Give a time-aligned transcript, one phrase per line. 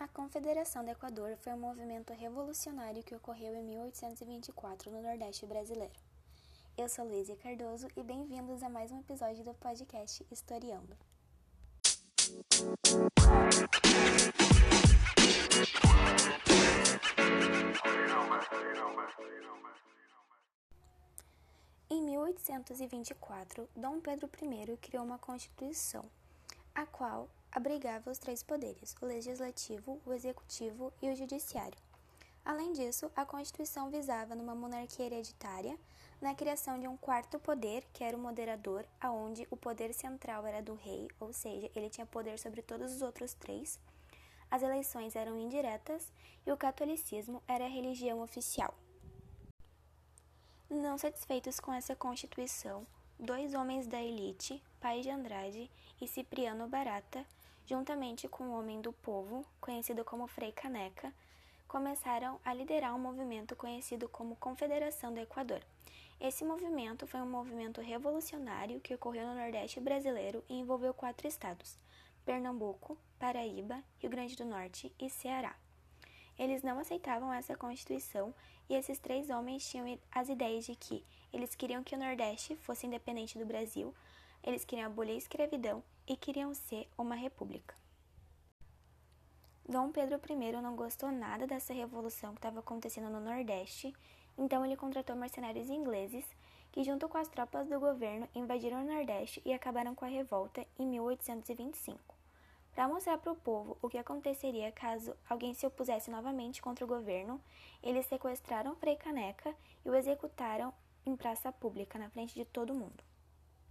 [0.00, 5.92] A Confederação do Equador foi um movimento revolucionário que ocorreu em 1824 no Nordeste brasileiro.
[6.74, 10.96] Eu sou Luísa Cardoso e bem-vindos a mais um episódio do podcast Historiando.
[21.90, 26.06] Em 1824, Dom Pedro I criou uma Constituição,
[26.74, 31.78] a qual abrigava os três poderes: o legislativo, o executivo e o judiciário.
[32.44, 35.78] Além disso, a Constituição visava, numa monarquia hereditária,
[36.20, 40.62] na criação de um quarto poder, que era o moderador, aonde o poder central era
[40.62, 43.78] do rei, ou seja, ele tinha poder sobre todos os outros três.
[44.50, 46.12] As eleições eram indiretas
[46.44, 48.74] e o catolicismo era a religião oficial.
[50.68, 52.86] Não satisfeitos com essa constituição,
[53.20, 55.70] dois homens da elite, Pai de Andrade
[56.00, 57.24] e Cipriano Barata,
[57.66, 61.12] juntamente com o homem do povo, conhecido como Frei Caneca,
[61.68, 65.60] começaram a liderar um movimento conhecido como Confederação do Equador.
[66.18, 71.78] Esse movimento foi um movimento revolucionário que ocorreu no Nordeste brasileiro e envolveu quatro estados:
[72.24, 75.54] Pernambuco, Paraíba, Rio Grande do Norte e Ceará.
[76.38, 78.34] Eles não aceitavam essa Constituição
[78.66, 82.86] e esses três homens tinham as ideias de que eles queriam que o Nordeste fosse
[82.86, 83.94] independente do Brasil,
[84.42, 87.74] eles queriam abolir a escravidão e queriam ser uma república.
[89.68, 93.94] Dom Pedro I não gostou nada dessa revolução que estava acontecendo no Nordeste,
[94.36, 96.24] então ele contratou mercenários ingleses
[96.72, 100.66] que, junto com as tropas do governo, invadiram o Nordeste e acabaram com a revolta
[100.78, 102.20] em 1825.
[102.74, 106.88] Para mostrar para o povo o que aconteceria caso alguém se opusesse novamente contra o
[106.88, 107.40] governo,
[107.82, 110.72] eles sequestraram Frei Caneca e o executaram
[111.06, 113.02] em praça pública, na frente de todo mundo.